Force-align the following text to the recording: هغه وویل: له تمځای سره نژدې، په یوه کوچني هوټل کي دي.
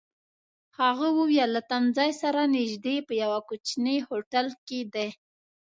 هغه 0.79 1.07
وویل: 1.17 1.49
له 1.55 1.61
تمځای 1.71 2.11
سره 2.21 2.41
نژدې، 2.55 2.95
په 3.07 3.13
یوه 3.23 3.39
کوچني 3.49 3.97
هوټل 4.07 4.47
کي 4.67 4.79
دي. 4.93 5.09